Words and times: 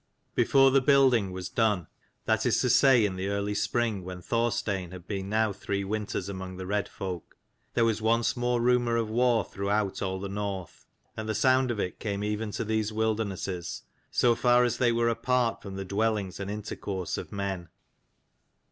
JEFORE 0.35 0.71
the 0.71 0.81
building 0.81 1.31
was 1.31 1.47
done 1.47 1.81
CHAPTER 1.81 1.89
that 2.25 2.45
is 2.47 2.59
to 2.61 2.71
say 2.71 3.05
in 3.05 3.17
the 3.17 3.27
early 3.27 3.53
spring 3.53 3.97
XX. 3.97 3.97
OVER 3.97 4.05
when 4.07 4.21
Thorstein 4.23 4.89
had 4.89 5.05
been 5.07 5.29
now 5.29 5.49
THE 5.49 5.53
FELLS, 5.53 5.63
three 5.63 5.83
winters 5.83 6.27
among 6.27 6.57
the 6.57 6.65
red 6.65 6.89
folk, 6.89 7.37
there 7.75 7.85
was 7.85 8.01
once 8.01 8.35
more 8.35 8.59
(rumour 8.59 8.97
of 8.97 9.11
war 9.11 9.45
throughout 9.45 10.01
all 10.01 10.19
the 10.19 10.27
north, 10.27 10.87
and 11.15 11.29
the 11.29 11.35
sound 11.35 11.69
of 11.69 11.79
it 11.79 11.99
came 11.99 12.23
even 12.23 12.49
to 12.49 12.65
these 12.65 12.91
wildernesses, 12.91 13.83
so 14.09 14.33
far 14.33 14.63
as 14.63 14.79
they 14.79 14.91
were 14.91 15.07
apart 15.07 15.61
from 15.61 15.75
the 15.75 15.85
dwellings 15.85 16.39
and 16.39 16.49
intercourse 16.49 17.15
of 17.19 17.31
men. 17.31 17.69